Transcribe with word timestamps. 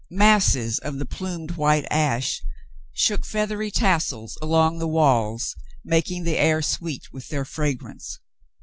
Masses 0.09 0.79
of 0.79 0.97
the 0.97 1.05
plumed 1.05 1.51
white 1.57 1.85
ash 1.91 2.41
shook 2.91 3.23
feathery 3.23 3.69
tassels 3.69 4.35
along 4.41 4.79
the 4.79 4.87
walls, 4.87 5.55
making 5.85 6.23
the 6.23 6.39
air 6.39 6.63
sweet 6.63 7.13
with 7.13 7.27
their 7.27 7.45
fragrance. 7.45 8.19